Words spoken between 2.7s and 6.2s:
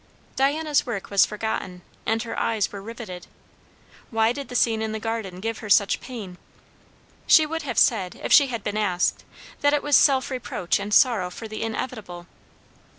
were riveted; why did the scene in the garden give her such